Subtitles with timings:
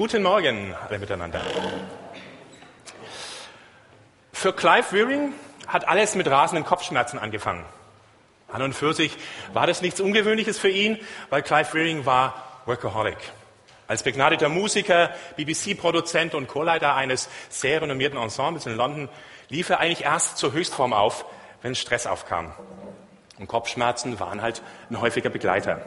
[0.00, 1.42] Guten Morgen alle miteinander.
[4.32, 5.34] Für Clive Wearing
[5.66, 7.66] hat alles mit rasenden Kopfschmerzen angefangen.
[8.50, 9.14] An und für sich
[9.52, 13.18] war das nichts Ungewöhnliches für ihn, weil Clive Wearing war Workaholic.
[13.88, 19.10] Als begnadeter Musiker, BBC-Produzent und Chorleiter eines sehr renommierten Ensembles in London
[19.50, 21.26] lief er eigentlich erst zur Höchstform auf,
[21.60, 22.54] wenn Stress aufkam.
[23.38, 25.82] Und Kopfschmerzen waren halt ein häufiger Begleiter.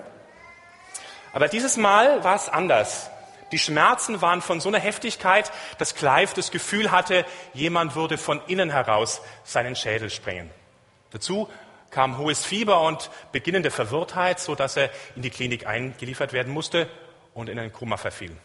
[1.33, 3.09] Aber dieses Mal war es anders.
[3.53, 8.41] Die Schmerzen waren von so einer Heftigkeit, dass Clive das Gefühl hatte, jemand würde von
[8.47, 10.49] innen heraus seinen Schädel sprengen.
[11.11, 11.47] Dazu
[11.91, 16.89] kam hohes Fieber und beginnende Verwirrtheit, so dass er in die Klinik eingeliefert werden musste
[17.35, 18.35] und in ein Koma verfiel.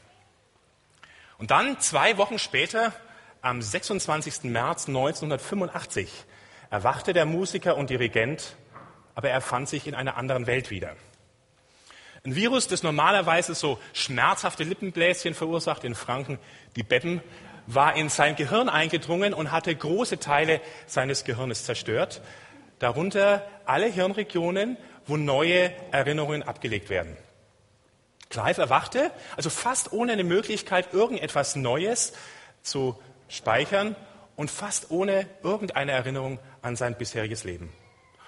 [1.38, 2.92] Und dann, zwei Wochen später,
[3.40, 4.42] am 26.
[4.42, 6.12] März 1985,
[6.68, 8.56] erwachte der Musiker und Dirigent,
[9.14, 10.96] aber er fand sich in einer anderen Welt wieder.
[12.24, 16.38] Ein Virus, das normalerweise so schmerzhafte Lippenbläschen verursacht, in Franken
[16.76, 17.22] die Beppen,
[17.66, 22.22] war in sein Gehirn eingedrungen und hatte große Teile seines Gehirnes zerstört,
[22.78, 27.16] darunter alle Hirnregionen, wo neue Erinnerungen abgelegt werden.
[28.30, 32.12] Clive erwachte, also fast ohne eine Möglichkeit, irgendetwas Neues
[32.62, 33.96] zu speichern
[34.36, 37.72] und fast ohne irgendeine Erinnerung an sein bisheriges Leben.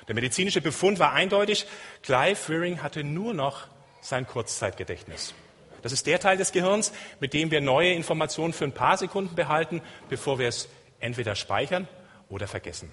[0.08, 1.66] Der medizinische Befund war eindeutig,
[2.02, 3.68] Clive Wearing hatte nur noch
[4.00, 5.34] sein Kurzzeitgedächtnis.
[5.82, 9.34] Das ist der Teil des Gehirns, mit dem wir neue Informationen für ein paar Sekunden
[9.34, 10.68] behalten, bevor wir es
[11.00, 11.88] entweder speichern
[12.28, 12.92] oder vergessen.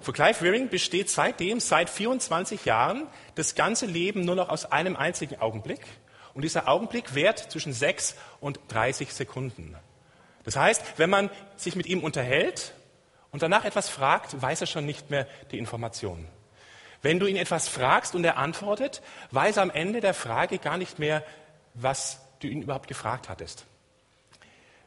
[0.00, 4.96] Für Clive Wearing besteht seitdem, seit 24 Jahren, das ganze Leben nur noch aus einem
[4.96, 5.80] einzigen Augenblick.
[6.32, 9.76] Und dieser Augenblick währt zwischen 6 und 30 Sekunden.
[10.44, 12.72] Das heißt, wenn man sich mit ihm unterhält
[13.30, 16.26] und danach etwas fragt, weiß er schon nicht mehr die Informationen.
[17.02, 20.98] Wenn du ihn etwas fragst und er antwortet, weiß am Ende der Frage gar nicht
[20.98, 21.24] mehr,
[21.74, 23.64] was du ihn überhaupt gefragt hattest.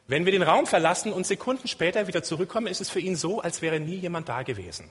[0.06, 3.40] Wenn wir den Raum verlassen und Sekunden später wieder zurückkommen, ist es für ihn so,
[3.40, 4.88] als wäre nie jemand da gewesen.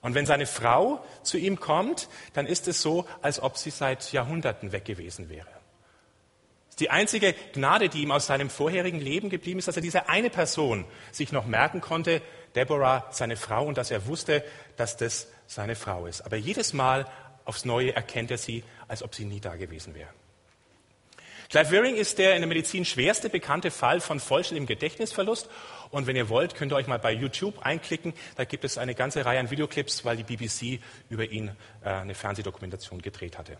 [0.00, 4.12] Und wenn seine Frau zu ihm kommt, dann ist es so, als ob sie seit
[4.12, 5.48] Jahrhunderten weg gewesen wäre.
[6.78, 10.30] Die einzige Gnade, die ihm aus seinem vorherigen Leben geblieben ist, dass er diese eine
[10.30, 12.22] Person sich noch merken konnte,
[12.54, 14.42] Deborah, seine Frau, und dass er wusste,
[14.78, 16.20] dass das seine Frau ist.
[16.22, 17.06] Aber jedes Mal
[17.44, 20.10] aufs Neue erkennt er sie, als ob sie nie da gewesen wäre.
[21.48, 25.50] Clive Wearing ist der in der Medizin schwerste bekannte Fall von vollständigem Gedächtnisverlust.
[25.90, 28.14] Und wenn ihr wollt, könnt ihr euch mal bei YouTube einklicken.
[28.36, 31.50] Da gibt es eine ganze Reihe an Videoclips, weil die BBC über ihn
[31.84, 33.56] äh, eine Fernsehdokumentation gedreht hatte.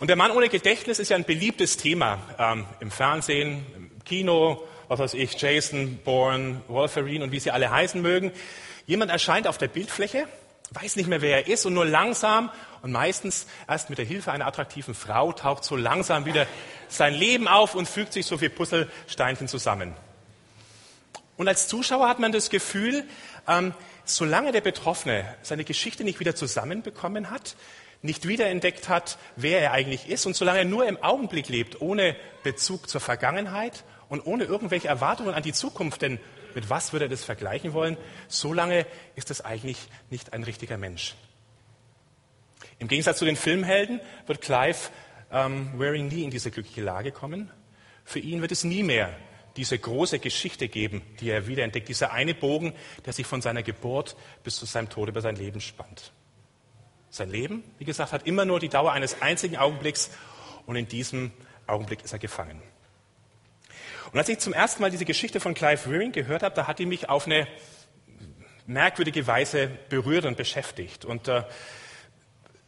[0.00, 4.66] Und der Mann ohne Gedächtnis ist ja ein beliebtes Thema ähm, im Fernsehen, im Kino,
[4.88, 8.32] was weiß ich, Jason, Bourne, Wolverine und wie sie alle heißen mögen.
[8.86, 10.26] Jemand erscheint auf der Bildfläche,
[10.70, 12.50] weiß nicht mehr, wer er ist und nur langsam
[12.82, 16.46] und meistens erst mit der Hilfe einer attraktiven Frau taucht so langsam wieder
[16.88, 19.94] sein Leben auf und fügt sich so wie Puzzlesteinchen zusammen.
[21.36, 23.04] Und als Zuschauer hat man das Gefühl,
[23.46, 27.56] ähm, solange der Betroffene seine Geschichte nicht wieder zusammenbekommen hat,
[28.02, 32.16] nicht wiederentdeckt hat, wer er eigentlich ist und solange er nur im Augenblick lebt, ohne
[32.42, 36.20] Bezug zur Vergangenheit und ohne irgendwelche Erwartungen an die Zukunft, denn
[36.56, 39.76] mit was würde er das vergleichen wollen, solange ist es eigentlich
[40.08, 41.14] nicht ein richtiger Mensch.
[42.78, 44.78] Im Gegensatz zu den Filmhelden wird Clive
[45.30, 47.50] ähm, Waring nie in diese glückliche Lage kommen.
[48.04, 49.14] Für ihn wird es nie mehr
[49.58, 52.72] diese große Geschichte geben, die er wiederentdeckt, dieser eine Bogen,
[53.04, 56.12] der sich von seiner Geburt bis zu seinem Tod über sein Leben spannt.
[57.10, 60.10] Sein Leben, wie gesagt, hat immer nur die Dauer eines einzigen Augenblicks
[60.64, 61.32] und in diesem
[61.66, 62.62] Augenblick ist er gefangen.
[64.16, 66.78] Und als ich zum ersten Mal diese Geschichte von Clive Wearing gehört habe, da hat
[66.78, 67.46] die mich auf eine
[68.66, 71.04] merkwürdige Weise berührt und beschäftigt.
[71.04, 71.42] Und äh,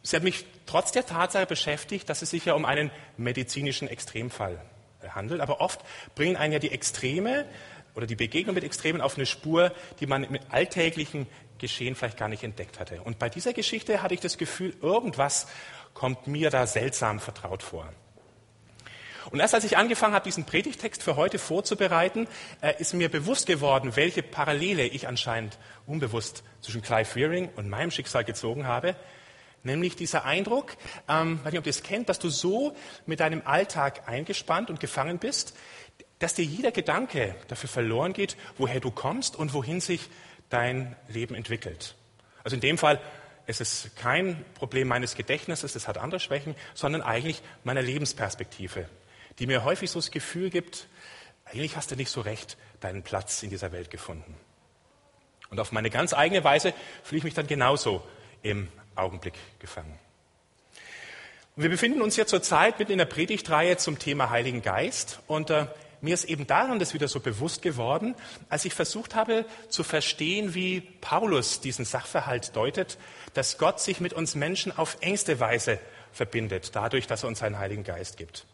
[0.03, 4.61] sie hat mich trotz der Tatsache beschäftigt, dass es sich ja um einen medizinischen Extremfall
[5.09, 5.41] handelt.
[5.41, 5.81] Aber oft
[6.13, 7.47] bringen einen ja die Extreme
[7.95, 9.71] oder die Begegnung mit Extremen auf eine Spur,
[10.01, 11.25] die man mit alltäglichen
[11.57, 13.01] Geschehen vielleicht gar nicht entdeckt hatte.
[13.01, 15.47] Und bei dieser Geschichte hatte ich das Gefühl, irgendwas
[15.95, 17.91] kommt mir da seltsam vertraut vor.
[19.31, 22.27] Und erst als ich angefangen habe, diesen Predigtext für heute vorzubereiten,
[22.61, 27.91] äh, ist mir bewusst geworden, welche Parallele ich anscheinend unbewusst zwischen Clive Wearing und meinem
[27.91, 28.95] Schicksal gezogen habe.
[29.63, 30.77] Nämlich dieser Eindruck,
[31.07, 34.79] ähm, weiß nicht, ob ihr es kennt, dass du so mit deinem Alltag eingespannt und
[34.79, 35.55] gefangen bist,
[36.19, 40.09] dass dir jeder Gedanke dafür verloren geht, woher du kommst und wohin sich
[40.49, 41.95] dein Leben entwickelt.
[42.43, 42.99] Also in dem Fall
[43.47, 48.87] ist es kein Problem meines Gedächtnisses, es hat andere Schwächen, sondern eigentlich meiner Lebensperspektive,
[49.39, 50.87] die mir häufig so das Gefühl gibt,
[51.45, 54.35] eigentlich hast du nicht so recht deinen Platz in dieser Welt gefunden.
[55.49, 58.05] Und auf meine ganz eigene Weise fühle ich mich dann genauso
[58.43, 59.97] im Augenblick gefangen.
[61.55, 65.19] Und wir befinden uns ja zurzeit mitten in der Predigtreihe zum Thema Heiligen Geist.
[65.27, 65.65] Und äh,
[66.01, 68.15] mir ist eben daran das wieder so bewusst geworden,
[68.47, 72.97] als ich versucht habe zu verstehen, wie Paulus diesen Sachverhalt deutet,
[73.33, 75.79] dass Gott sich mit uns Menschen auf engste Weise
[76.11, 78.45] verbindet, dadurch, dass er uns seinen Heiligen Geist gibt.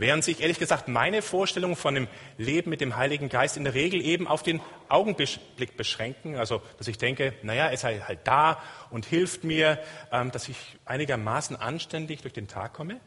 [0.00, 2.08] Während sich ehrlich gesagt meine Vorstellungen von dem
[2.38, 6.88] Leben mit dem Heiligen Geist in der Regel eben auf den Augenblick beschränken, also dass
[6.88, 9.78] ich denke, naja, er halt, halt da und hilft mir,
[10.10, 10.56] ähm, dass ich
[10.86, 12.98] einigermaßen anständig durch den Tag komme,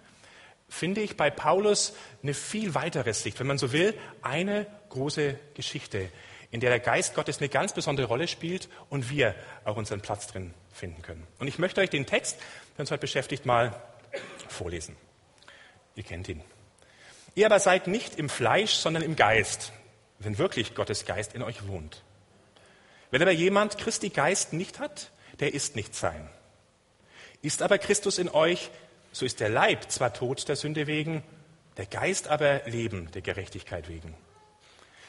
[0.69, 6.09] finde ich bei Paulus eine viel weitere Sicht, wenn man so will, eine große Geschichte,
[6.51, 9.33] in der der Geist Gottes eine ganz besondere Rolle spielt und wir
[9.65, 11.25] auch unseren Platz drin finden können.
[11.39, 12.37] Und ich möchte euch den Text,
[12.77, 13.81] der uns heute beschäftigt, mal
[14.47, 14.95] vorlesen.
[15.95, 16.43] Ihr kennt ihn.
[17.35, 19.71] Ihr aber seid nicht im Fleisch, sondern im Geist,
[20.19, 22.03] wenn wirklich Gottes Geist in euch wohnt.
[23.09, 26.29] Wenn aber jemand Christi Geist nicht hat, der ist nicht sein.
[27.41, 28.69] Ist aber Christus in euch,
[29.11, 31.23] so ist der Leib zwar tot der Sünde wegen,
[31.77, 34.15] der Geist aber Leben der Gerechtigkeit wegen.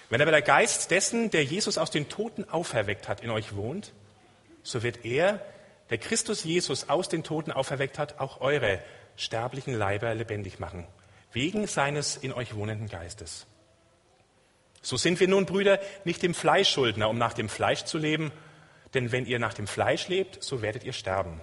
[0.09, 3.93] Wenn aber der Geist dessen, der Jesus aus den Toten auferweckt hat, in euch wohnt,
[4.62, 5.44] so wird er,
[5.91, 8.82] der Christus Jesus aus den Toten auferweckt hat, auch eure
[9.17, 10.87] sterblichen Leiber lebendig machen
[11.34, 13.46] wegen seines in euch wohnenden Geistes.
[14.81, 18.32] So sind wir nun, Brüder, nicht dem Fleisch Schuldner, um nach dem Fleisch zu leben,
[18.94, 21.40] denn wenn ihr nach dem Fleisch lebt, so werdet ihr sterben.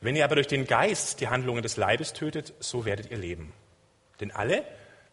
[0.00, 3.52] Wenn ihr aber durch den Geist die Handlungen des Leibes tötet, so werdet ihr leben.
[4.20, 4.64] Denn alle,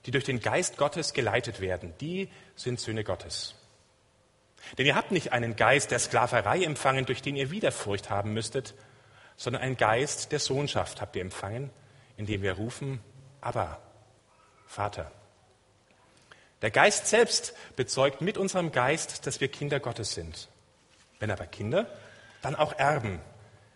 [0.06, 3.56] die durch den Geist Gottes geleitet werden, die sind Söhne Gottes.
[4.78, 8.76] Denn ihr habt nicht einen Geist der Sklaverei empfangen, durch den ihr Widerfurcht haben müsstet,
[9.38, 11.72] sondern einen Geist der Sohnschaft habt ihr empfangen,
[12.18, 13.00] indem wir rufen,
[13.42, 13.82] aber
[14.68, 15.12] Vater.
[16.62, 20.48] Der Geist selbst bezeugt mit unserem Geist, dass wir Kinder Gottes sind.
[21.20, 21.88] Wenn aber Kinder,
[22.42, 23.20] dann auch Erben.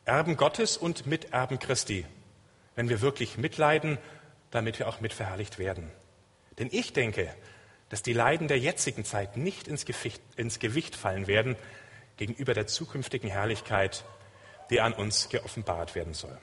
[0.05, 2.05] Erben Gottes und Miterben Christi.
[2.75, 3.97] Wenn wir wirklich mitleiden,
[4.51, 5.91] damit wir auch mitverherrlicht werden.
[6.59, 7.33] Denn ich denke,
[7.89, 11.55] dass die Leiden der jetzigen Zeit nicht ins Gewicht, ins Gewicht fallen werden
[12.17, 14.05] gegenüber der zukünftigen Herrlichkeit,
[14.69, 16.37] die an uns geoffenbart werden soll.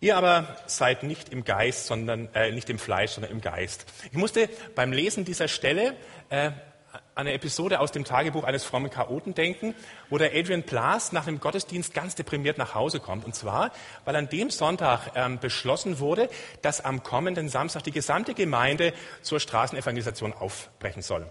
[0.00, 3.84] Ihr aber seid nicht im Geist, sondern äh, nicht im Fleisch, sondern im Geist.
[4.12, 5.96] Ich musste beim Lesen dieser Stelle
[6.30, 6.52] äh,
[6.92, 9.74] an eine Episode aus dem Tagebuch eines frommen Chaoten denken,
[10.08, 13.24] wo der Adrian Plas nach dem Gottesdienst ganz deprimiert nach Hause kommt.
[13.24, 13.72] Und zwar,
[14.04, 16.30] weil an dem Sonntag ähm, beschlossen wurde,
[16.62, 18.92] dass am kommenden Samstag die gesamte Gemeinde
[19.22, 21.28] zur Straßenevangelisation aufbrechen soll.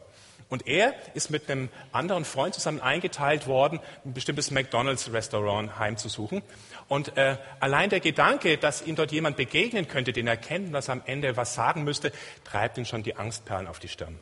[0.49, 6.41] Und er ist mit einem anderen Freund zusammen eingeteilt worden, ein bestimmtes McDonalds-Restaurant heimzusuchen.
[6.87, 10.73] Und äh, allein der Gedanke, dass ihm dort jemand begegnen könnte, den er kennt und
[10.73, 12.13] dass er am Ende was sagen müsste,
[12.45, 14.17] treibt ihm schon die Angstperlen auf die Stirn.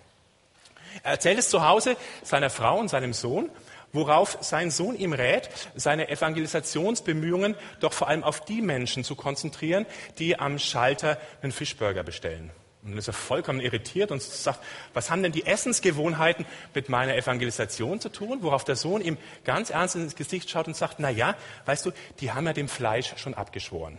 [1.04, 3.50] Er erzählt es zu Hause seiner Frau und seinem Sohn,
[3.94, 9.86] worauf sein Sohn ihm rät, seine Evangelisationsbemühungen doch vor allem auf die Menschen zu konzentrieren,
[10.18, 12.52] die am Schalter einen Fischburger bestellen.
[12.86, 14.60] Und dann ist er vollkommen irritiert und sagt,
[14.94, 16.46] was haben denn die Essensgewohnheiten
[16.76, 18.44] mit meiner Evangelisation zu tun?
[18.44, 21.36] Worauf der Sohn ihm ganz ernst ins Gesicht schaut und sagt, na ja,
[21.66, 23.98] weißt du, die haben ja dem Fleisch schon abgeschworen.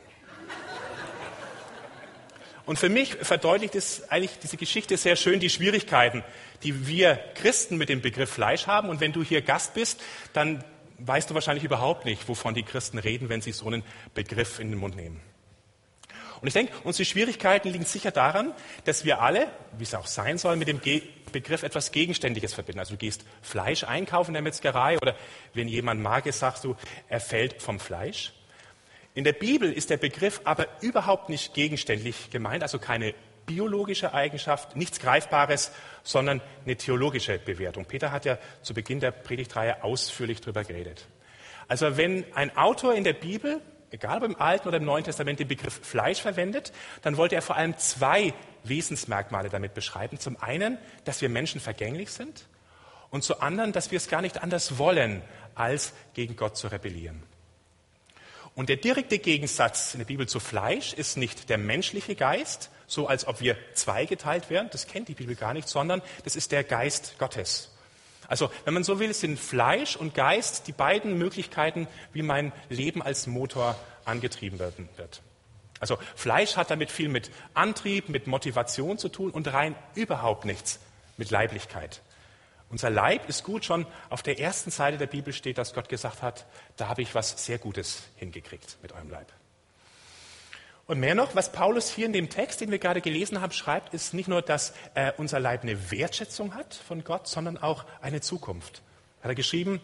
[2.65, 6.23] Und für mich verdeutlicht es eigentlich diese Geschichte sehr schön die Schwierigkeiten,
[6.62, 8.88] die wir Christen mit dem Begriff Fleisch haben.
[8.88, 10.00] Und wenn du hier Gast bist,
[10.33, 10.62] dann
[10.99, 13.83] weißt du wahrscheinlich überhaupt nicht, wovon die Christen reden, wenn sie so einen
[14.15, 15.21] Begriff in den Mund nehmen.
[16.41, 18.52] Und ich denke, unsere Schwierigkeiten liegen sicher daran,
[18.85, 21.02] dass wir alle, wie es auch sein soll, mit dem Ge
[21.33, 22.78] Begriff etwas Gegenständiges verbinden.
[22.78, 25.16] Also du gehst Fleisch einkaufen in der Metzgerei oder
[25.52, 26.76] wenn jemand mag ist, sagst du,
[27.09, 28.33] er fällt vom Fleisch.
[29.14, 33.12] In der Bibel ist der Begriff aber überhaupt nicht gegenständlich gemeint, also keine
[33.45, 37.85] biologische Eigenschaft, nichts Greifbares, sondern eine theologische Bewertung.
[37.85, 41.07] Peter hat ja zu Beginn der Predigtreihe ausführlich darüber geredet.
[41.69, 45.40] Also wenn ein Autor in der Bibel egal ob im Alten oder im Neuen Testament,
[45.40, 50.19] den Begriff Fleisch verwendet, dann wollte er vor allem zwei Wesensmerkmale damit beschreiben.
[50.19, 52.47] Zum einen, dass wir Menschen vergänglich sind
[53.11, 55.23] und zum anderen, dass wir es gar nicht anders wollen,
[55.55, 57.23] als gegen Gott zu rebellieren.
[58.55, 63.07] Und der direkte Gegensatz in der Bibel zu Fleisch ist nicht der menschliche Geist, so
[63.07, 66.64] als ob wir zweigeteilt wären, das kennt die Bibel gar nicht, sondern das ist der
[66.64, 67.75] Geist Gottes.
[68.28, 73.02] Also, wenn man so will, sind Fleisch und Geist die beiden Möglichkeiten, wie mein Leben
[73.02, 75.23] als Motor angetrieben werden wird.
[75.80, 80.80] Also Fleisch hat damit viel mit Antrieb, mit Motivation zu tun und rein überhaupt nichts
[81.16, 82.00] mit Leiblichkeit.
[82.71, 86.23] Unser Leib ist gut, schon auf der ersten Seite der Bibel steht, dass Gott gesagt
[86.23, 89.30] hat, da habe ich was sehr Gutes hingekriegt mit eurem Leib.
[90.87, 93.93] Und mehr noch, was Paulus hier in dem Text, den wir gerade gelesen haben, schreibt,
[93.93, 98.21] ist nicht nur, dass äh, unser Leib eine Wertschätzung hat von Gott, sondern auch eine
[98.21, 98.83] Zukunft.
[99.21, 99.81] Hat er geschrieben,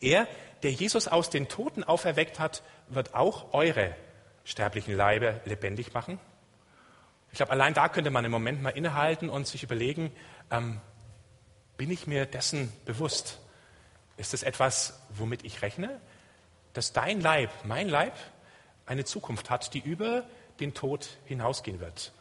[0.00, 0.28] er,
[0.62, 3.94] der Jesus aus den Toten auferweckt hat, wird auch eure
[4.44, 6.20] sterblichen Leibe lebendig machen?
[7.32, 10.12] Ich glaube, allein da könnte man im Moment mal innehalten und sich überlegen,
[10.50, 10.80] ähm,
[11.78, 13.38] bin ich mir dessen bewusst?
[14.18, 16.00] Ist es etwas, womit ich rechne?
[16.74, 18.14] Dass dein Leib, mein Leib,
[18.88, 20.24] eine Zukunft hat, die über
[20.60, 22.12] den Tod hinausgehen wird.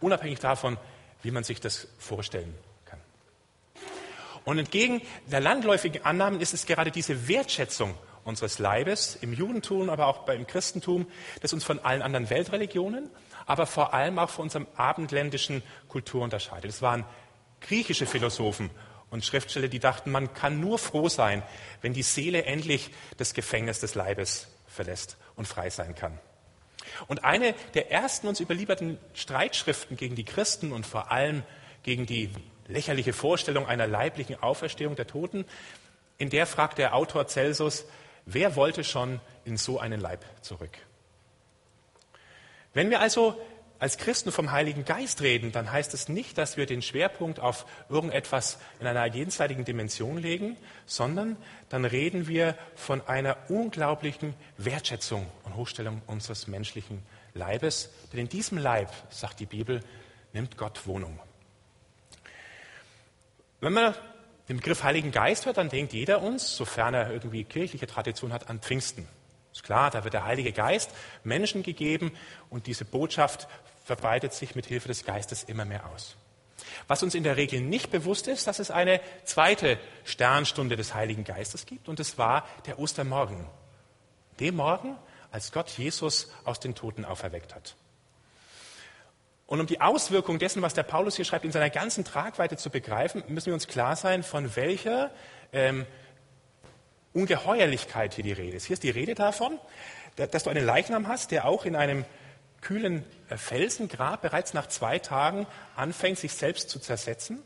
[0.00, 0.78] Unabhängig davon,
[1.22, 2.54] wie man sich das vorstellen
[2.86, 3.00] kann.
[4.44, 10.06] Und entgegen der landläufigen Annahmen ist es gerade diese Wertschätzung unseres Leibes im Judentum, aber
[10.06, 11.06] auch beim Christentum,
[11.40, 13.10] das uns von allen anderen Weltreligionen,
[13.46, 16.70] aber vor allem auch von unserem abendländischen Kultur unterscheidet.
[16.70, 17.04] Es waren
[17.60, 18.70] griechische Philosophen
[19.10, 21.42] und Schriftsteller, die dachten, man kann nur froh sein,
[21.80, 26.18] wenn die Seele endlich das Gefängnis des Leibes verlässt und frei sein kann.
[27.06, 31.42] Und eine der ersten uns überlieferten Streitschriften gegen die Christen und vor allem
[31.82, 32.30] gegen die
[32.66, 35.46] lächerliche Vorstellung einer leiblichen Auferstehung der Toten,
[36.18, 37.86] in der fragt der Autor Celsus,
[38.26, 40.76] wer wollte schon in so einen Leib zurück?
[42.74, 43.40] Wenn wir also
[43.78, 47.64] als Christen vom Heiligen Geist reden, dann heißt es nicht, dass wir den Schwerpunkt auf
[47.88, 51.36] irgendetwas in einer jenseitigen Dimension legen, sondern
[51.68, 57.02] dann reden wir von einer unglaublichen Wertschätzung und Hochstellung unseres menschlichen
[57.34, 57.90] Leibes.
[58.12, 59.80] Denn in diesem Leib, sagt die Bibel,
[60.32, 61.20] nimmt Gott Wohnung.
[63.60, 63.94] Wenn man
[64.48, 68.48] den Begriff Heiligen Geist hört, dann denkt jeder uns, sofern er irgendwie kirchliche Tradition hat,
[68.50, 69.06] an Pfingsten.
[69.58, 70.92] Ist klar, da wird der Heilige Geist
[71.24, 72.12] Menschen gegeben
[72.48, 73.48] und diese Botschaft
[73.84, 76.14] verbreitet sich mit Hilfe des Geistes immer mehr aus.
[76.86, 81.24] Was uns in der Regel nicht bewusst ist, dass es eine zweite Sternstunde des Heiligen
[81.24, 83.48] Geistes gibt und es war der Ostermorgen.
[84.38, 84.96] Dem Morgen,
[85.32, 87.74] als Gott Jesus aus den Toten auferweckt hat.
[89.48, 92.70] Und um die Auswirkung dessen, was der Paulus hier schreibt, in seiner ganzen Tragweite zu
[92.70, 95.10] begreifen, müssen wir uns klar sein, von welcher
[95.52, 95.84] ähm,
[97.12, 98.66] Ungeheuerlichkeit hier die Rede ist.
[98.66, 99.58] Hier ist die Rede davon,
[100.16, 102.04] dass du einen Leichnam hast, der auch in einem
[102.60, 105.46] kühlen äh, Felsengrab bereits nach zwei Tagen
[105.76, 107.42] anfängt, sich selbst zu zersetzen.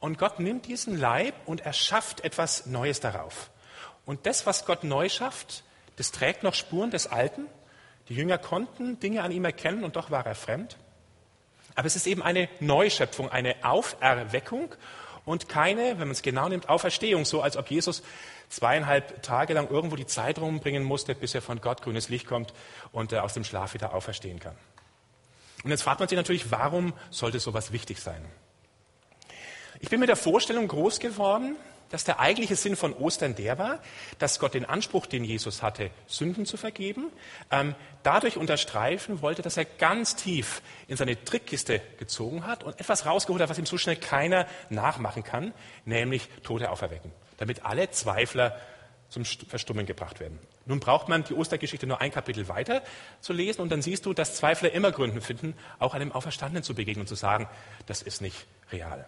[0.00, 3.50] Und Gott nimmt diesen Leib und erschafft etwas Neues darauf.
[4.04, 5.64] Und das, was Gott neu schafft,
[5.96, 7.46] das trägt noch Spuren des Alten.
[8.08, 10.76] Die Jünger konnten Dinge an ihm erkennen und doch war er fremd.
[11.74, 14.74] Aber es ist eben eine Neuschöpfung, eine Auferweckung
[15.24, 18.02] und keine, wenn man es genau nimmt, Auferstehung, so als ob Jesus
[18.48, 22.52] zweieinhalb Tage lang irgendwo die Zeit rumbringen musste, bis er von Gott grünes Licht kommt
[22.92, 24.56] und er aus dem Schlaf wieder auferstehen kann.
[25.64, 28.24] Und jetzt fragt man sich natürlich, warum sollte sowas wichtig sein?
[29.80, 31.56] Ich bin mit der Vorstellung groß geworden,
[31.90, 33.78] dass der eigentliche Sinn von Ostern der war,
[34.18, 37.10] dass Gott den Anspruch, den Jesus hatte, Sünden zu vergeben,
[37.50, 43.06] ähm, dadurch unterstreichen wollte, dass er ganz tief in seine Trickkiste gezogen hat und etwas
[43.06, 48.56] rausgeholt hat, was ihm so schnell keiner nachmachen kann, nämlich Tote auferwecken, damit alle Zweifler
[49.08, 50.38] zum Verstummen gebracht werden.
[50.66, 52.82] Nun braucht man die Ostergeschichte nur ein Kapitel weiter
[53.20, 56.74] zu lesen und dann siehst du, dass Zweifler immer Gründe finden, auch einem Auferstandenen zu
[56.74, 57.48] begegnen und zu sagen,
[57.86, 59.06] das ist nicht real.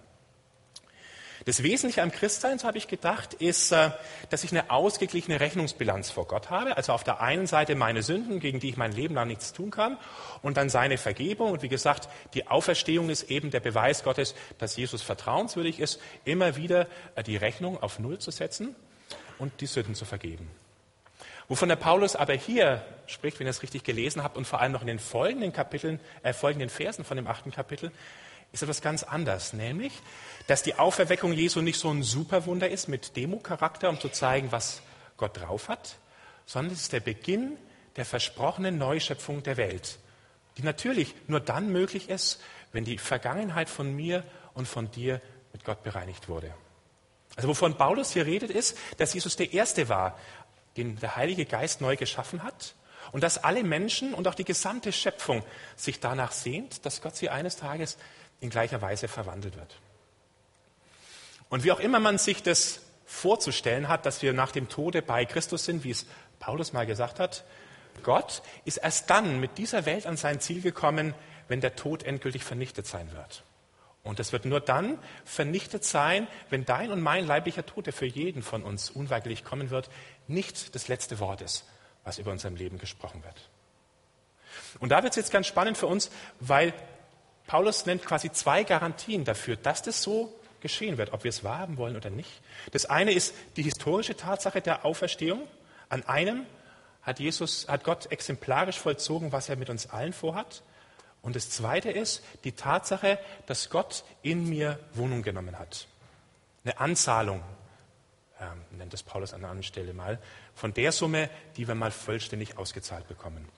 [1.46, 3.90] Das Wesentliche am Christsein, so habe ich gedacht, ist, äh,
[4.30, 6.76] dass ich eine ausgeglichene Rechnungsbilanz vor Gott habe.
[6.76, 9.70] Also auf der einen Seite meine Sünden, gegen die ich mein Leben lang nichts tun
[9.70, 9.96] kann,
[10.42, 11.52] und dann seine Vergebung.
[11.52, 16.56] Und wie gesagt, die Auferstehung ist eben der Beweis Gottes, dass Jesus vertrauenswürdig ist, immer
[16.56, 18.74] wieder äh, die Rechnung auf Null zu setzen
[19.38, 20.50] und die Sünden zu vergeben.
[21.46, 24.72] Wovon der Paulus aber hier spricht, wenn ihr es richtig gelesen habt und vor allem
[24.72, 27.92] noch in den folgenden Kapiteln, äh, folgenden Versen von dem achten Kapitel,
[28.52, 29.92] ist etwas ganz anders, nämlich,
[30.46, 34.82] dass die Auferweckung Jesu nicht so ein Superwunder ist mit Demo-Charakter, um zu zeigen, was
[35.16, 35.96] Gott drauf hat,
[36.46, 37.56] sondern es ist der Beginn
[37.96, 39.98] der versprochenen Neuschöpfung der Welt,
[40.56, 42.40] die natürlich nur dann möglich ist,
[42.72, 44.22] wenn die Vergangenheit von mir
[44.54, 45.20] und von dir
[45.52, 46.52] mit Gott bereinigt wurde.
[47.36, 50.18] Also wovon Paulus hier redet, ist, dass Jesus der Erste war,
[50.76, 52.74] den der Heilige Geist neu geschaffen hat
[53.12, 55.42] und dass alle Menschen und auch die gesamte Schöpfung
[55.74, 57.98] sich danach sehnt, dass Gott sie eines Tages
[58.40, 59.80] in gleicher Weise verwandelt wird.
[61.48, 65.24] Und wie auch immer man sich das vorzustellen hat, dass wir nach dem Tode bei
[65.24, 66.06] Christus sind, wie es
[66.38, 67.44] Paulus mal gesagt hat,
[68.02, 71.14] Gott ist erst dann mit dieser Welt an sein Ziel gekommen,
[71.48, 73.44] wenn der Tod endgültig vernichtet sein wird.
[74.02, 78.06] Und es wird nur dann vernichtet sein, wenn dein und mein leiblicher Tod, der für
[78.06, 79.90] jeden von uns unweigerlich kommen wird,
[80.28, 81.64] nicht das letzte Wort ist,
[82.04, 83.48] was über unserem Leben gesprochen wird.
[84.78, 86.72] Und da wird es jetzt ganz spannend für uns, weil
[87.46, 91.76] Paulus nennt quasi zwei Garantien dafür, dass das so geschehen wird, ob wir es wahrhaben
[91.76, 92.30] wollen oder nicht.
[92.72, 95.46] Das eine ist die historische Tatsache der Auferstehung.
[95.88, 96.46] An einem
[97.02, 100.62] hat Jesus, hat Gott exemplarisch vollzogen, was er mit uns allen vorhat.
[101.22, 105.86] Und das zweite ist die Tatsache, dass Gott in mir Wohnung genommen hat.
[106.64, 107.42] Eine Anzahlung,
[108.40, 110.18] ähm, nennt es Paulus an einer anderen Stelle mal,
[110.54, 113.48] von der Summe, die wir mal vollständig ausgezahlt bekommen.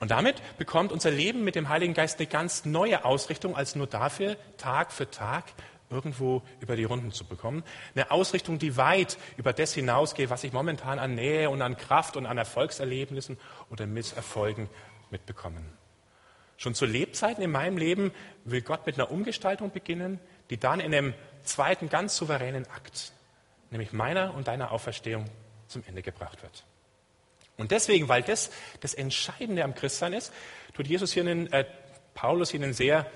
[0.00, 3.86] Und damit bekommt unser Leben mit dem Heiligen Geist eine ganz neue Ausrichtung, als nur
[3.86, 5.44] dafür Tag für Tag
[5.90, 7.62] irgendwo über die Runden zu bekommen.
[7.94, 12.16] Eine Ausrichtung, die weit über das hinausgeht, was ich momentan an Nähe und an Kraft
[12.16, 13.38] und an Erfolgserlebnissen
[13.70, 14.68] oder Misserfolgen
[15.10, 15.72] mitbekommen.
[16.56, 18.12] Schon zu Lebzeiten in meinem Leben
[18.44, 20.20] will Gott mit einer Umgestaltung beginnen,
[20.50, 23.12] die dann in einem zweiten ganz souveränen Akt,
[23.70, 25.24] nämlich meiner und deiner Auferstehung,
[25.66, 26.64] zum Ende gebracht wird.
[27.56, 30.32] Und deswegen, weil das das Entscheidende am Christsein ist,
[30.74, 31.64] tut Jesus hier einen, äh,
[32.14, 33.06] Paulus hier einen sehr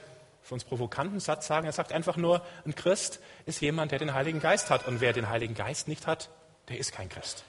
[0.43, 1.67] für uns provokanten Satz sagen.
[1.67, 4.87] Er sagt einfach nur, ein Christ ist jemand, der den Heiligen Geist hat.
[4.89, 6.31] Und wer den Heiligen Geist nicht hat,
[6.69, 7.45] der ist kein Christ.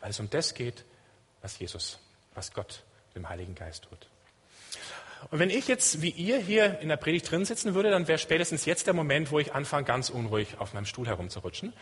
[0.00, 0.84] Weil es um das geht,
[1.42, 1.98] was Jesus,
[2.34, 4.08] was Gott dem Heiligen Geist tut.
[5.30, 8.18] Und wenn ich jetzt wie ihr hier in der Predigt drin sitzen würde, dann wäre
[8.18, 11.72] spätestens jetzt der Moment, wo ich anfange, ganz unruhig auf meinem Stuhl herumzurutschen.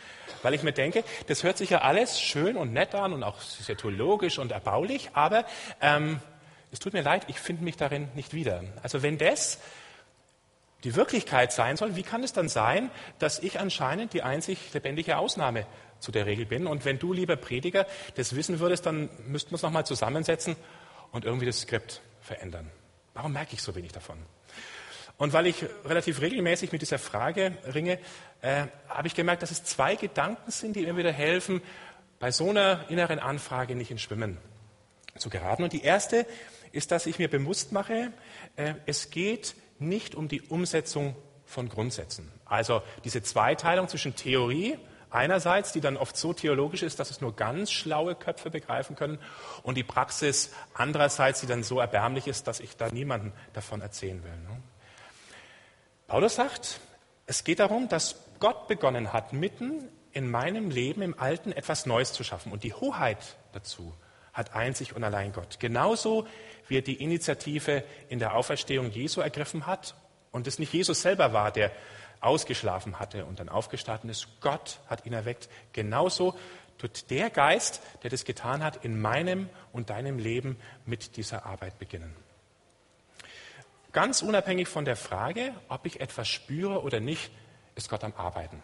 [0.41, 3.39] Weil ich mir denke, das hört sich ja alles schön und nett an und auch
[3.39, 5.45] sehr theologisch und erbaulich, aber
[5.81, 6.19] ähm,
[6.71, 8.63] es tut mir leid, ich finde mich darin nicht wieder.
[8.83, 9.59] Also wenn das
[10.83, 15.17] die Wirklichkeit sein soll, wie kann es dann sein, dass ich anscheinend die einzig lebendige
[15.17, 15.65] Ausnahme
[15.99, 16.67] zu der Regel bin?
[16.67, 20.55] Und wenn du, lieber Prediger, das wissen würdest, dann müssten wir uns nochmal zusammensetzen
[21.11, 22.69] und irgendwie das Skript verändern.
[23.17, 24.15] Warum merke ich so wenig davon?
[25.17, 27.97] Und weil ich relativ regelmäßig mit dieser Frage ringe,
[28.41, 31.63] äh, habe ich gemerkt, dass es zwei Gedanken sind, die mir wieder helfen,
[32.19, 34.37] bei so einer inneren Anfrage nicht ins Schwimmen
[35.17, 35.63] zu geraten.
[35.63, 36.27] Und die erste
[36.71, 38.13] ist, dass ich mir bewusst mache,
[38.55, 42.31] äh, es geht nicht um die Umsetzung von Grundsätzen.
[42.45, 44.77] Also diese Zweiteilung zwischen Theorie
[45.09, 49.19] einerseits, die dann oft so theologisch ist, dass es nur ganz schlaue Köpfe begreifen können,
[49.63, 54.23] und die Praxis andererseits, die dann so erbärmlich ist, dass ich da niemandem davon erzählen
[54.23, 54.31] will.
[54.31, 54.61] Ne?
[56.07, 56.79] Paulus sagt,
[57.25, 62.13] es geht darum, dass Gott begonnen hat, mitten in meinem Leben im Alten etwas Neues
[62.13, 62.51] zu schaffen.
[62.51, 63.93] Und die Hoheit dazu
[64.33, 65.59] hat einzig und allein Gott.
[65.59, 66.27] Genauso
[66.67, 69.95] wie er die Initiative in der Auferstehung Jesu ergriffen hat
[70.31, 71.71] und es nicht Jesus selber war, der
[72.21, 74.27] ausgeschlafen hatte und dann aufgestanden ist.
[74.41, 75.49] Gott hat ihn erweckt.
[75.73, 76.35] Genauso
[76.77, 81.79] tut der Geist, der das getan hat, in meinem und deinem Leben mit dieser Arbeit
[81.79, 82.13] beginnen.
[83.93, 87.31] Ganz unabhängig von der Frage, ob ich etwas spüre oder nicht,
[87.75, 88.61] ist Gott am Arbeiten.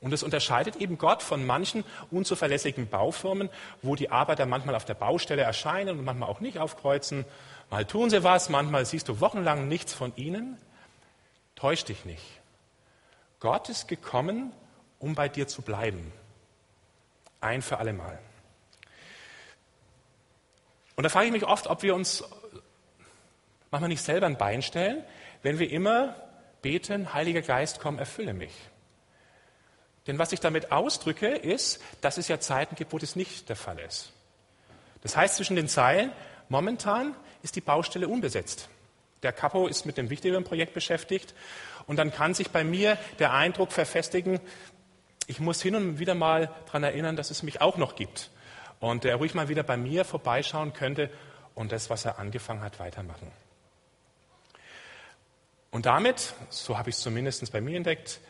[0.00, 3.48] Und es unterscheidet eben Gott von manchen unzuverlässigen Baufirmen,
[3.82, 7.24] wo die Arbeiter manchmal auf der Baustelle erscheinen und manchmal auch nicht aufkreuzen.
[7.70, 10.58] Mal tun sie was, manchmal siehst du wochenlang nichts von ihnen.
[11.54, 12.24] Täusch dich nicht.
[13.40, 14.52] Gott ist gekommen,
[14.98, 16.12] um bei dir zu bleiben.
[17.40, 18.18] Ein für alle Mal.
[20.96, 22.24] Und da frage ich mich oft, ob wir uns
[23.70, 25.04] manchmal nicht selber ein Bein stellen,
[25.42, 26.16] wenn wir immer
[26.62, 28.52] beten, Heiliger Geist, komm, erfülle mich.
[30.06, 33.56] Denn was ich damit ausdrücke, ist, dass es ja Zeiten gibt, wo das nicht der
[33.56, 34.12] Fall ist.
[35.02, 36.12] Das heißt zwischen den Zeilen,
[36.48, 38.68] momentan ist die Baustelle unbesetzt.
[39.22, 41.34] Der Capo ist mit dem wichtigeren Projekt beschäftigt
[41.86, 44.40] und dann kann sich bei mir der Eindruck verfestigen,
[45.26, 48.30] ich muss hin und wieder mal daran erinnern, dass es mich auch noch gibt.
[48.78, 51.10] Und er ruhig mal wieder bei mir vorbeischauen könnte
[51.54, 53.30] und das, was er angefangen hat, weitermachen.
[55.70, 58.20] Und damit, so habe ich es zumindest bei mir entdeckt,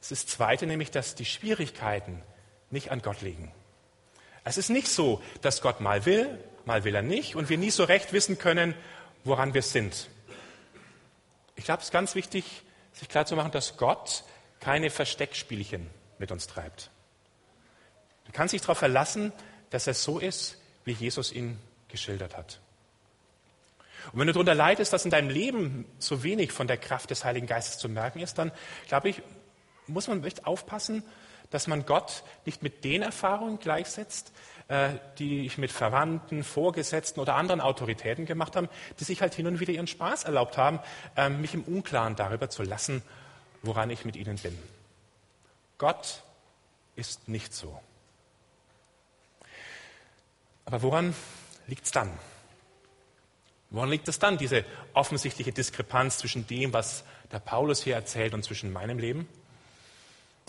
[0.00, 2.22] ist das Zweite nämlich, dass die Schwierigkeiten
[2.70, 3.52] nicht an Gott liegen.
[4.44, 7.70] Es ist nicht so, dass Gott mal will, mal will er nicht und wir nie
[7.70, 8.74] so recht wissen können,
[9.24, 10.08] woran wir sind.
[11.54, 14.24] Ich glaube, es ist ganz wichtig, sich klarzumachen, dass Gott
[14.60, 16.90] keine Versteckspielchen mit uns treibt.
[18.26, 19.32] Du kannst dich darauf verlassen,
[19.70, 22.60] dass er so ist, wie Jesus ihn geschildert hat.
[24.12, 27.24] Und wenn du darunter leidest, dass in deinem Leben so wenig von der Kraft des
[27.24, 28.50] Heiligen Geistes zu merken ist, dann
[28.88, 29.22] glaube ich,
[29.86, 31.04] muss man echt aufpassen,
[31.50, 34.32] dass man Gott nicht mit den Erfahrungen gleichsetzt,
[35.18, 39.60] die ich mit Verwandten, Vorgesetzten oder anderen Autoritäten gemacht habe, die sich halt hin und
[39.60, 40.80] wieder ihren Spaß erlaubt haben,
[41.16, 43.02] äh, mich im Unklaren darüber zu lassen,
[43.62, 44.58] woran ich mit ihnen bin.
[45.78, 46.22] Gott
[46.96, 47.80] ist nicht so.
[50.64, 51.14] Aber woran
[51.66, 52.10] liegt es dann?
[53.70, 58.44] Woran liegt es dann, diese offensichtliche Diskrepanz zwischen dem, was der Paulus hier erzählt und
[58.44, 59.28] zwischen meinem Leben?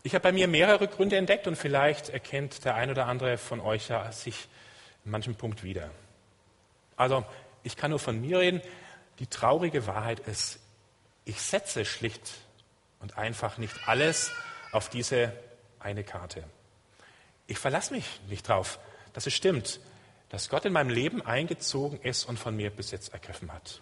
[0.06, 3.62] Ich habe bei mir mehrere Gründe entdeckt und vielleicht erkennt der ein oder andere von
[3.62, 4.50] euch ja sich
[5.06, 5.90] in manchem Punkt wieder.
[6.98, 7.26] Also,
[7.64, 8.62] ich kann nur von mir reden.
[9.20, 10.60] Die traurige Wahrheit ist,
[11.24, 12.34] ich setze schlicht
[13.00, 14.32] und einfach nicht alles
[14.74, 15.32] auf diese
[15.80, 16.44] eine Karte.
[17.48, 18.80] Ich verlasse mich nicht drauf,
[19.14, 19.80] dass es stimmt,
[20.28, 23.80] dass Gott in meinem Leben eingezogen ist und von mir Besitz ergriffen hat.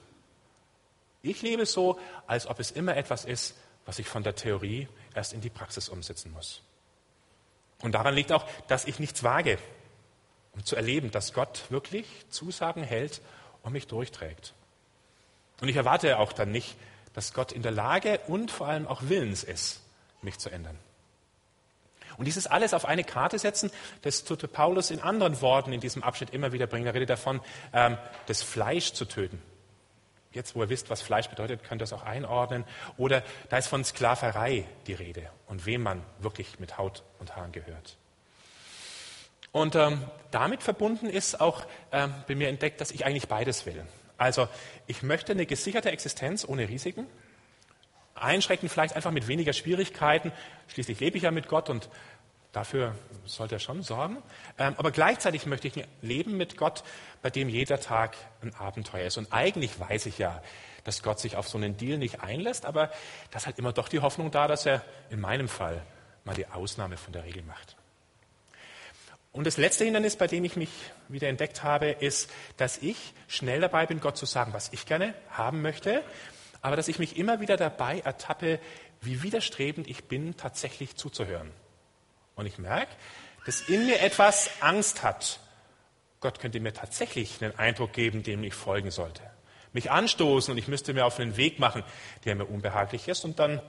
[1.23, 5.33] Ich lebe so, als ob es immer etwas ist, was ich von der Theorie erst
[5.33, 6.61] in die Praxis umsetzen muss.
[7.81, 9.57] Und daran liegt auch, dass ich nichts wage,
[10.53, 13.21] um zu erleben, dass Gott wirklich Zusagen hält
[13.63, 14.53] und mich durchträgt.
[15.61, 16.75] Und ich erwarte auch dann nicht,
[17.13, 19.81] dass Gott in der Lage und vor allem auch willens ist,
[20.21, 20.77] mich zu ändern.
[22.17, 26.03] Und dieses alles auf eine Karte setzen, das tut Paulus in anderen Worten in diesem
[26.03, 26.85] Abschnitt immer wieder bringen.
[26.85, 27.41] Er redet davon,
[27.73, 29.41] ähm, das Fleisch zu töten.
[30.33, 32.63] Jetzt, wo ihr wisst, was Fleisch bedeutet, könnt ihr das auch einordnen.
[32.97, 37.51] Oder da ist von Sklaverei die Rede und wem man wirklich mit Haut und Haaren
[37.51, 37.97] gehört.
[39.51, 43.85] Und ähm, damit verbunden ist auch ähm, bei mir entdeckt, dass ich eigentlich beides will.
[44.17, 44.47] Also
[44.87, 47.07] ich möchte eine gesicherte Existenz ohne Risiken,
[48.15, 50.31] einschränken vielleicht einfach mit weniger Schwierigkeiten.
[50.67, 51.89] Schließlich lebe ich ja mit Gott und
[52.51, 54.17] dafür sollte er schon sorgen.
[54.57, 56.83] Ähm, aber gleichzeitig möchte ich ein Leben mit Gott,
[57.21, 59.17] bei dem jeder Tag ein Abenteuer ist.
[59.17, 60.41] Und eigentlich weiß ich ja,
[60.83, 62.91] dass Gott sich auf so einen Deal nicht einlässt, aber
[63.29, 65.81] da ist halt immer doch die Hoffnung da, dass er in meinem Fall
[66.23, 67.75] mal die Ausnahme von der Regel macht.
[69.31, 70.69] Und das letzte Hindernis, bei dem ich mich
[71.07, 75.13] wieder entdeckt habe, ist, dass ich schnell dabei bin, Gott zu sagen, was ich gerne
[75.29, 76.03] haben möchte,
[76.61, 78.59] aber dass ich mich immer wieder dabei ertappe,
[78.99, 81.51] wie widerstrebend ich bin, tatsächlich zuzuhören.
[82.41, 82.91] Und ich merke,
[83.45, 85.39] dass in mir etwas Angst hat.
[86.21, 89.21] Gott könnte mir tatsächlich einen Eindruck geben, dem ich folgen sollte.
[89.73, 91.83] Mich anstoßen und ich müsste mir auf einen Weg machen,
[92.25, 93.61] der mir unbehaglich ist und dann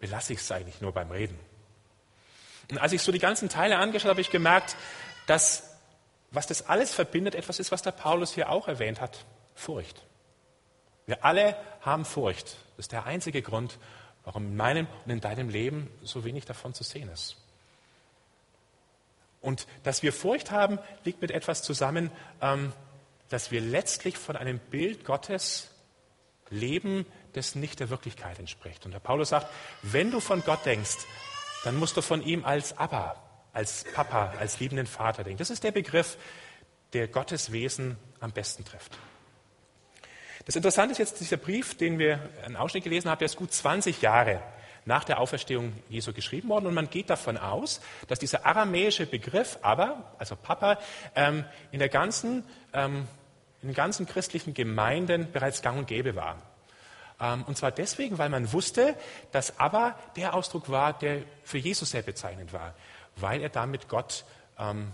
[0.00, 1.38] belasse ich es eigentlich nur beim Reden.
[2.68, 4.74] Und als ich so die ganzen Teile angeschaut habe, habe ich gemerkt,
[5.28, 5.76] dass
[6.32, 10.04] was das alles verbindet, etwas ist, was der Paulus hier auch erwähnt hat, Furcht.
[11.06, 12.56] Wir alle haben Furcht.
[12.76, 13.78] Das ist der einzige Grund,
[14.24, 17.36] warum in meinem und in deinem Leben so wenig davon zu sehen ist.
[19.46, 22.10] Und dass wir Furcht haben, liegt mit etwas zusammen,
[22.42, 22.72] ähm,
[23.28, 25.70] dass wir letztlich von einem Bild Gottes
[26.50, 28.84] leben, das nicht der Wirklichkeit entspricht.
[28.84, 29.46] Und der Paulus sagt,
[29.82, 30.96] wenn du von Gott denkst,
[31.62, 35.38] dann musst du von ihm als Abba, als Papa, als liebenden Vater denken.
[35.38, 36.18] Das ist der Begriff,
[36.92, 38.98] der Gottes Wesen am besten trifft.
[40.44, 43.52] Das Interessante ist jetzt dieser Brief, den wir einen Ausschnitt gelesen haben, der ist gut
[43.52, 44.42] 20 Jahre
[44.86, 49.58] nach der Auferstehung Jesu geschrieben worden und man geht davon aus, dass dieser aramäische Begriff
[49.60, 50.78] aber, also Papa,
[51.14, 53.06] ähm, in, der ganzen, ähm,
[53.62, 56.38] in den ganzen christlichen Gemeinden bereits gang und gäbe war.
[57.20, 58.96] Ähm, und zwar deswegen, weil man wusste,
[59.32, 62.74] dass aber der Ausdruck war, der für Jesus sehr bezeichnend war,
[63.16, 64.24] weil er damit Gott
[64.58, 64.92] ähm,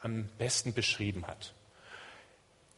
[0.00, 1.52] am besten beschrieben hat.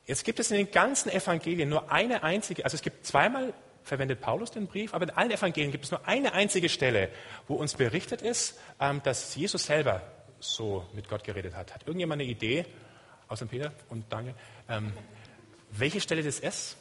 [0.05, 4.21] Jetzt gibt es in den ganzen Evangelien nur eine einzige, also es gibt zweimal verwendet
[4.21, 7.11] Paulus den Brief, aber in allen Evangelien gibt es nur eine einzige Stelle,
[7.49, 10.03] wo uns berichtet ist, ähm, dass Jesus selber
[10.41, 11.75] so mit Gott geredet hat.
[11.75, 12.67] Hat irgendjemand eine Idee,
[13.29, 14.35] außer Peter und Daniel,
[14.69, 14.93] ähm,
[15.71, 16.77] welche Stelle das ist?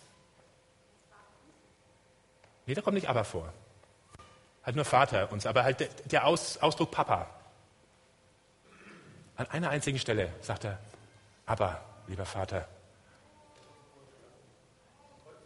[2.66, 3.52] Nee, da kommt nicht aber vor.
[4.64, 7.30] Halt nur Vater uns, aber halt der Aus, Ausdruck Papa.
[9.36, 10.78] An einer einzigen Stelle sagt er,
[11.46, 12.68] aber, lieber Vater.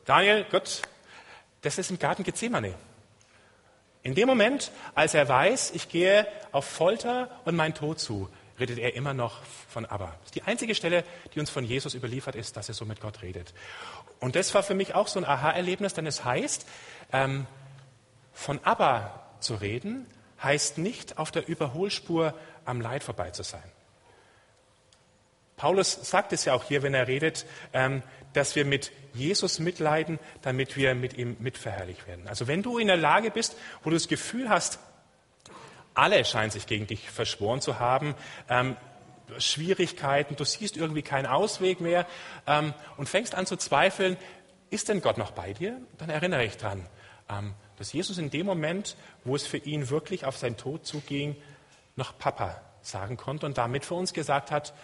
[0.04, 0.82] Daniel, Gott,
[1.66, 2.76] das ist im Garten Gethsemane.
[4.04, 8.78] In dem Moment, als er weiß, ich gehe auf Folter und meinen Tod zu, redet
[8.78, 10.14] er immer noch von Abba.
[10.20, 13.02] Das ist die einzige Stelle, die uns von Jesus überliefert ist, dass er so mit
[13.02, 13.54] Gott redet.
[14.20, 16.68] Und das war für mich auch so ein Aha-Erlebnis, denn es heißt,
[17.12, 17.48] ähm,
[18.32, 20.06] von Abba zu reden,
[20.44, 23.64] heißt nicht auf der Überholspur am Leid vorbei zu sein.
[25.66, 30.20] Paulus sagt es ja auch hier, wenn er redet, ähm, dass wir mit Jesus mitleiden,
[30.44, 32.28] damit wir mit ihm mitverherrlicht werden.
[32.28, 34.78] Also wenn du in der Lage bist, wo du das Gefühl hast,
[35.96, 38.14] alle scheinen sich gegen dich verschworen zu haben,
[38.48, 38.76] ähm,
[39.40, 42.06] Schwierigkeiten, du siehst irgendwie keinen Ausweg mehr
[42.46, 44.18] ähm, und fängst an zu zweifeln,
[44.70, 45.82] ist denn Gott noch bei dir?
[45.98, 46.86] Dann erinnere ich dran,
[47.80, 51.36] dass Jesus in dem Moment, wo es für ihn wirklich auf seinen Tod zuging,
[51.96, 54.76] noch Papa sagen konnte und damit für uns gesagt hat,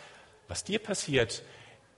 [0.52, 1.44] was dir passiert,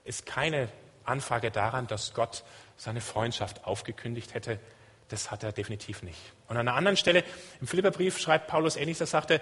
[0.04, 0.68] ist keine
[1.02, 2.44] Anfrage daran, dass Gott
[2.76, 4.60] seine Freundschaft aufgekündigt hätte.
[5.08, 6.20] Das hat er definitiv nicht.
[6.46, 7.24] Und an einer anderen Stelle
[7.60, 9.40] im Philipperbrief schreibt Paulus ähnliches, er sagte,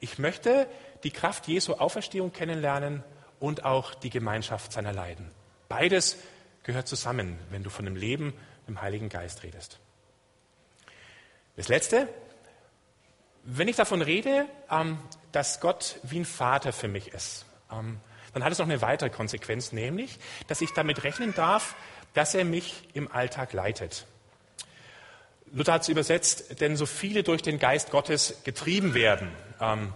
[0.00, 0.66] ich möchte
[1.04, 3.04] die Kraft Jesu Auferstehung kennenlernen
[3.38, 5.30] und auch die Gemeinschaft seiner Leiden.
[5.68, 6.18] Beides
[6.64, 8.34] gehört zusammen, wenn du von dem Leben
[8.66, 9.78] im Heiligen Geist redest.
[11.54, 12.08] Das Letzte,
[13.44, 14.98] wenn ich davon rede, ähm,
[15.30, 18.00] dass Gott wie ein Vater für mich ist, ähm,
[18.32, 21.74] dann hat es noch eine weitere Konsequenz, nämlich, dass ich damit rechnen darf,
[22.14, 24.06] dass er mich im Alltag leitet.
[25.52, 29.30] Luther hat es übersetzt, denn so viele durch den Geist Gottes getrieben werden.
[29.60, 29.92] Ähm,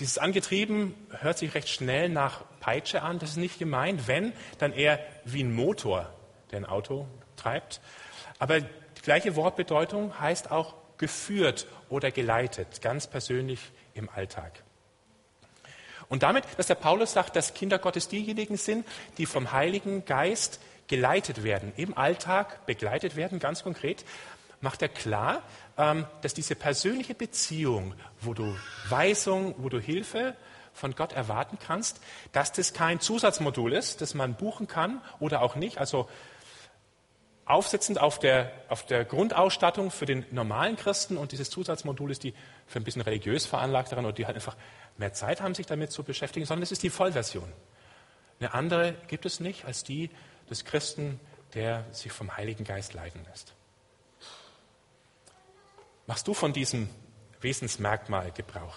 [0.00, 3.20] dieses angetrieben hört sich recht schnell nach Peitsche an.
[3.20, 4.08] Das ist nicht gemeint.
[4.08, 6.12] Wenn, dann eher wie ein Motor,
[6.50, 7.80] der ein Auto treibt.
[8.40, 13.60] Aber die gleiche Wortbedeutung heißt auch geführt oder geleitet, ganz persönlich
[13.94, 14.63] im Alltag.
[16.08, 18.86] Und damit, dass der Paulus sagt, dass Kinder Gottes diejenigen sind,
[19.18, 24.04] die vom Heiligen Geist geleitet werden, im Alltag begleitet werden, ganz konkret,
[24.60, 25.42] macht er klar,
[25.76, 28.56] ähm, dass diese persönliche Beziehung, wo du
[28.88, 30.34] Weisung, wo du Hilfe
[30.72, 32.00] von Gott erwarten kannst,
[32.32, 35.78] dass das kein Zusatzmodul ist, das man buchen kann oder auch nicht.
[35.78, 36.08] Also
[37.46, 42.34] aufsetzend auf der, auf der Grundausstattung für den normalen Christen und dieses Zusatzmodul ist die
[42.66, 44.56] für ein bisschen religiös veranlagteren oder die halt einfach
[44.96, 47.52] mehr Zeit haben, sich damit zu beschäftigen, sondern es ist die Vollversion.
[48.40, 50.10] Eine andere gibt es nicht als die
[50.48, 51.20] des Christen,
[51.54, 53.54] der sich vom Heiligen Geist leiten lässt.
[56.06, 56.88] Machst du von diesem
[57.40, 58.76] Wesensmerkmal Gebrauch?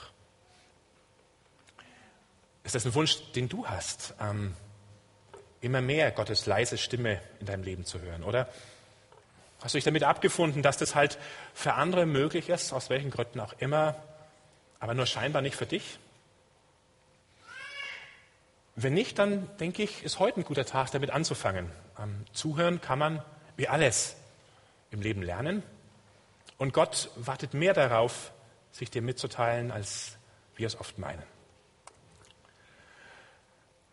[2.64, 4.54] Ist das ein Wunsch, den du hast, ähm,
[5.62, 8.24] immer mehr Gottes leise Stimme in deinem Leben zu hören?
[8.24, 8.48] Oder
[9.62, 11.18] hast du dich damit abgefunden, dass das halt
[11.54, 13.96] für andere möglich ist, aus welchen Gründen auch immer,
[14.80, 16.00] aber nur scheinbar nicht für dich?
[18.76, 21.72] Wenn nicht, dann denke ich, ist heute ein guter Tag, damit anzufangen.
[22.32, 23.24] Zuhören kann man
[23.56, 24.16] wie alles
[24.92, 25.64] im Leben lernen.
[26.60, 28.32] Und Gott wartet mehr darauf,
[28.72, 30.18] sich dir mitzuteilen, als
[30.56, 31.24] wir es oft meinen.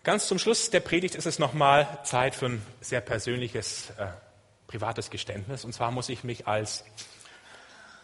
[0.04, 4.08] Ganz zum Schluss der Predigt ist es nochmal Zeit für ein sehr persönliches, äh,
[4.66, 5.64] privates Geständnis.
[5.64, 6.84] Und zwar muss ich mich als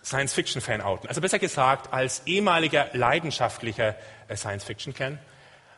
[0.03, 1.09] Science-Fiction-Fan outen.
[1.09, 3.97] Also besser gesagt, als ehemaliger leidenschaftlicher
[4.29, 5.19] äh, Science-Fiction-Fan.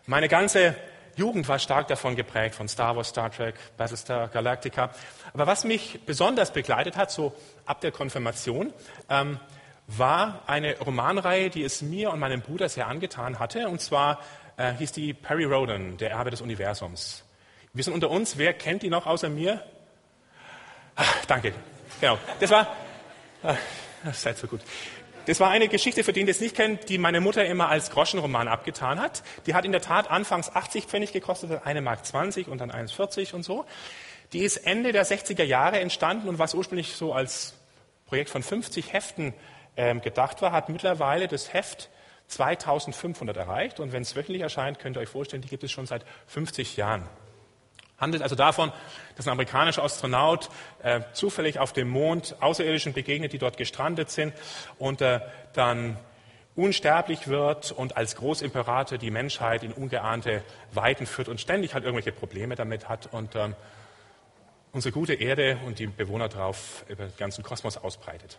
[0.07, 0.77] Meine ganze
[1.17, 4.93] Jugend war stark davon geprägt, von Star Wars, Star Trek, Battlestar Galactica.
[5.35, 7.35] Aber was mich besonders begleitet hat, so
[7.67, 8.73] ab der Konfirmation,
[9.11, 9.41] ähm,
[9.89, 13.69] war eine Romanreihe, die es mir und meinem Bruder sehr angetan hatte.
[13.69, 14.21] Und zwar
[14.57, 17.25] äh, hieß die Perry Roden, der Erbe des Universums.
[17.73, 18.37] Wir sind unter uns.
[18.39, 19.63] Wer kennt die noch außer mir?
[20.95, 21.55] Ach, danke.
[22.01, 22.19] Genau.
[22.39, 22.77] Das war.
[23.43, 23.57] Ach,
[24.13, 24.61] seid so gut.
[25.27, 28.49] Das war eine Geschichte, für den das nicht kennt, die meine Mutter immer als Groschenroman
[28.49, 29.23] abgetan hat.
[29.47, 33.33] Die hat in der Tat anfangs 80 Pfennig gekostet, eine Mark 20 und dann 1,40
[33.33, 33.65] und so.
[34.33, 37.55] Die ist Ende der 60er Jahre entstanden und was ursprünglich so als
[38.07, 39.33] Projekt von 50 Heften
[39.77, 41.89] ähm, gedacht war, hat mittlerweile das Heft
[42.29, 43.81] 2500 erreicht.
[43.81, 46.77] Und wenn es wöchentlich erscheint, könnt ihr euch vorstellen, die gibt es schon seit 50
[46.77, 47.09] Jahren.
[47.99, 48.73] Handelt also davon,
[49.17, 50.49] dass ein amerikanischer Astronaut
[50.83, 54.35] äh, zufällig auf dem Mond Außerirdischen begegnet, die dort gestrandet sind
[54.79, 55.21] und äh,
[55.53, 55.97] dann
[56.57, 62.13] unsterblich wird und als Großimperator die Menschheit in ungeahnte Weiten führt und ständig halt irgendwelche
[62.13, 63.55] Probleme damit hat und ähm,
[64.73, 68.39] unsere gute Erde und die Bewohner drauf über den ganzen Kosmos ausbreitet.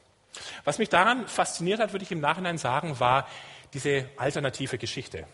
[0.64, 3.28] Was mich daran fasziniert hat, würde ich im Nachhinein sagen, war
[3.74, 5.26] diese alternative Geschichte.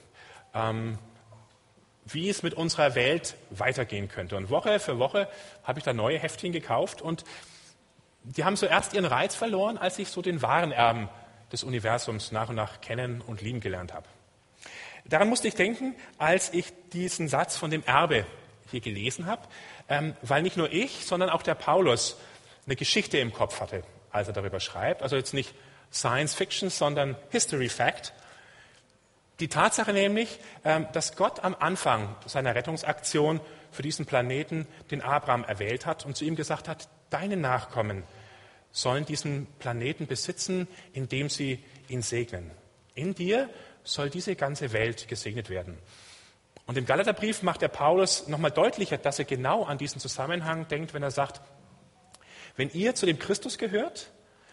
[0.54, 0.98] Ähm,
[2.06, 4.36] wie es mit unserer Welt weitergehen könnte.
[4.36, 5.28] Und Woche für Woche
[5.64, 7.24] habe ich da neue Heftchen gekauft und
[8.24, 11.10] die haben zuerst ihren Reiz verloren, als ich so den wahren Erben
[11.52, 14.08] des Universums nach und nach kennen und lieben gelernt habe.
[15.06, 18.26] Daran musste ich denken, als ich diesen Satz von dem Erbe
[18.70, 19.48] hier gelesen habe,
[19.88, 22.18] ähm, weil nicht nur ich, sondern auch der Paulus
[22.66, 25.02] eine Geschichte im Kopf hatte, als er darüber schreibt.
[25.02, 25.56] Also jetzt nicht
[25.92, 28.14] Science Fiction, sondern History Fact.
[29.40, 33.40] Die Tatsache nämlich, ähm, dass Gott am Anfang seiner Rettungsaktion
[33.72, 38.04] für diesen Planeten den Abraham erwählt hat und zu ihm gesagt hat, deine Nachkommen
[38.72, 42.52] sollen diesen Planeten besitzen, indem sie ihn segnen.
[42.96, 43.50] In dir
[43.84, 45.78] soll diese ganze Welt gesegnet werden.
[46.66, 50.94] Und im Galaterbrief macht der Paulus nochmal deutlicher, dass er genau an diesen Zusammenhang denkt,
[50.94, 51.42] wenn er sagt,
[52.58, 54.12] wenn ihr zu dem Christus gehört,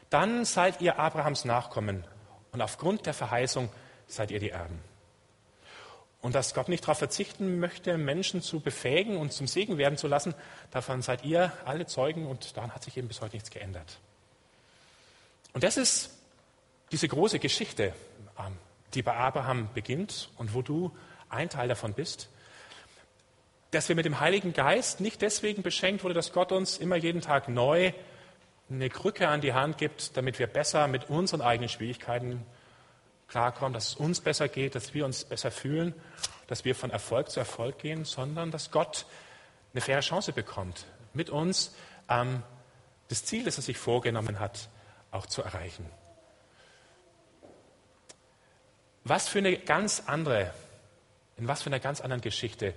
[0.08, 2.04] dann seid ihr Abrahams Nachkommen
[2.52, 3.68] und aufgrund der Verheißung
[4.06, 4.78] seid ihr die Erben.
[6.20, 10.08] Und dass Gott nicht darauf verzichten möchte, Menschen zu befähigen und zum Segen werden zu
[10.08, 10.34] lassen,
[10.70, 13.98] davon seid ihr alle Zeugen und daran hat sich eben bis heute nichts geändert.
[15.52, 16.10] Und das ist
[16.92, 17.92] diese große Geschichte,
[18.38, 18.56] ähm,
[18.94, 20.96] die bei Abraham beginnt und wo du
[21.28, 22.28] ein Teil davon bist,
[23.70, 27.20] dass wir mit dem Heiligen Geist nicht deswegen beschenkt wurde, dass Gott uns immer jeden
[27.20, 27.92] Tag neu
[28.70, 32.44] eine Krücke an die Hand gibt, damit wir besser mit unseren eigenen Schwierigkeiten
[33.28, 35.94] klarkommen, dass es uns besser geht, dass wir uns besser fühlen,
[36.46, 39.06] dass wir von Erfolg zu Erfolg gehen, sondern dass Gott
[39.72, 41.74] eine faire Chance bekommt, mit uns
[42.08, 42.42] ähm,
[43.08, 44.68] das Ziel, das er sich vorgenommen hat,
[45.10, 45.88] auch zu erreichen.
[49.04, 50.52] Was für eine ganz andere,
[51.36, 52.74] in was für einer ganz anderen Geschichte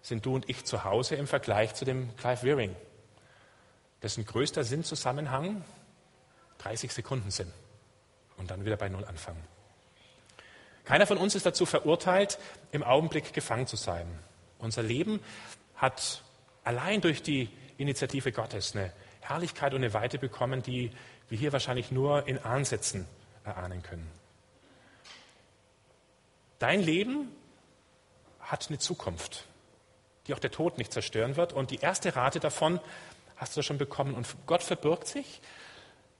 [0.00, 2.76] sind du und ich zu Hause im Vergleich zu dem Clive Wearing,
[4.02, 5.64] dessen größter Sinnzusammenhang
[6.58, 7.52] 30 Sekunden sind
[8.36, 9.42] und dann wieder bei Null anfangen.
[10.84, 12.38] Keiner von uns ist dazu verurteilt,
[12.72, 14.06] im Augenblick gefangen zu sein.
[14.58, 15.20] Unser Leben
[15.76, 16.22] hat
[16.64, 20.90] allein durch die Initiative Gottes eine Herrlichkeit und eine Weite bekommen, die
[21.28, 23.06] wir hier wahrscheinlich nur in Ansätzen
[23.44, 24.10] erahnen können.
[26.58, 27.28] Dein Leben
[28.40, 29.46] hat eine Zukunft,
[30.26, 31.52] die auch der Tod nicht zerstören wird.
[31.52, 32.80] Und die erste Rate davon
[33.36, 34.14] hast du schon bekommen.
[34.14, 35.40] Und Gott verbirgt sich,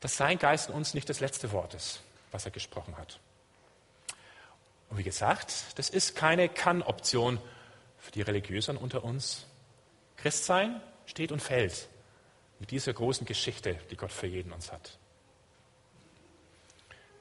[0.01, 3.20] dass sein Geist in uns nicht das letzte Wort ist, was er gesprochen hat.
[4.92, 7.40] Und wie gesagt, das ist keine Kann-Option
[7.96, 9.46] für die Religiösen unter uns.
[10.18, 11.88] Christsein steht und fällt
[12.59, 14.98] mit dieser großen Geschichte, die Gott für jeden uns hat.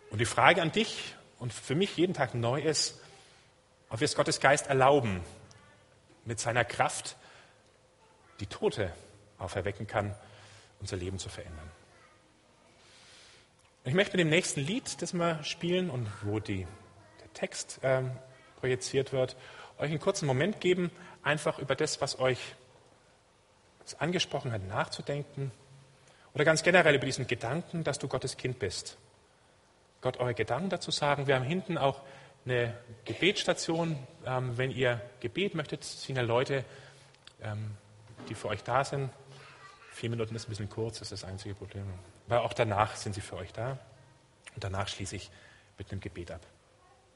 [0.09, 2.99] Und die Frage an dich und für mich jeden Tag neu ist,
[3.87, 5.23] ob wir es Gottes Geist erlauben,
[6.25, 7.15] mit seiner Kraft
[8.41, 8.91] die Tote
[9.37, 10.13] auferwecken kann,
[10.81, 11.71] unser Leben zu verändern.
[13.85, 16.67] Ich möchte mit dem nächsten Lied, das wir spielen und wo die,
[17.33, 18.11] Text ähm,
[18.59, 19.35] projiziert wird,
[19.77, 20.91] euch einen kurzen Moment geben,
[21.23, 22.39] einfach über das, was euch
[23.99, 25.51] angesprochen hat, nachzudenken.
[26.33, 28.97] Oder ganz generell über diesen Gedanken, dass du Gottes Kind bist.
[30.01, 31.27] Gott eure Gedanken dazu sagen.
[31.27, 32.01] Wir haben hinten auch
[32.45, 32.73] eine
[33.05, 33.97] Gebetsstation.
[34.25, 36.63] Ähm, wenn ihr Gebet möchtet, sind ja Leute,
[37.41, 37.71] ähm,
[38.29, 39.09] die für euch da sind.
[39.91, 41.85] Vier Minuten ist ein bisschen kurz, das ist das einzige Problem.
[42.27, 43.77] Aber auch danach sind sie für euch da.
[44.55, 45.29] Und danach schließe ich
[45.77, 46.41] mit einem Gebet ab.